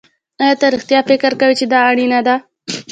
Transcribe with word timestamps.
ایا 0.41 0.53
ته 0.59 0.65
رښتیا 0.75 0.99
فکر 1.09 1.31
کوې 1.39 1.55
چې 1.59 1.65
دا 1.71 1.79
اړینه 1.91 2.19
ده 2.27 2.35